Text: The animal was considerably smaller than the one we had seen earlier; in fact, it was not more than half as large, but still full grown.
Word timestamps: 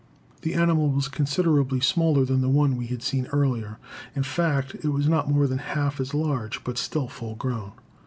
The 0.41 0.55
animal 0.55 0.89
was 0.89 1.07
considerably 1.07 1.79
smaller 1.79 2.25
than 2.25 2.41
the 2.41 2.49
one 2.49 2.75
we 2.75 2.87
had 2.87 3.03
seen 3.03 3.27
earlier; 3.27 3.77
in 4.15 4.23
fact, 4.23 4.73
it 4.73 4.89
was 4.91 5.07
not 5.07 5.29
more 5.29 5.45
than 5.45 5.59
half 5.59 5.99
as 5.99 6.15
large, 6.15 6.63
but 6.63 6.79
still 6.79 7.07
full 7.07 7.35
grown. 7.35 7.73